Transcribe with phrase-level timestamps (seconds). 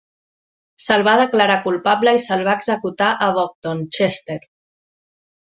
[0.85, 4.41] Se'l va declarar culpable i se'l va executar a Boughton, Chester.